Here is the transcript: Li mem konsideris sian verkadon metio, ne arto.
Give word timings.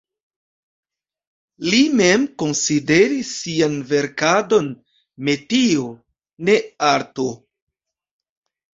Li 1.71 1.81
mem 1.99 2.23
konsideris 2.45 3.35
sian 3.43 3.77
verkadon 3.93 4.75
metio, 5.31 5.89
ne 6.51 6.61
arto. 6.93 7.33